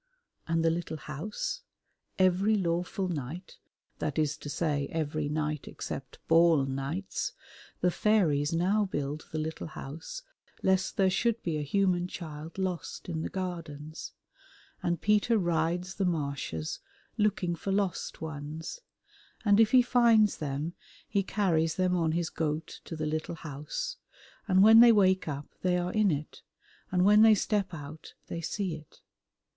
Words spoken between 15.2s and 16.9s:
rides the marshes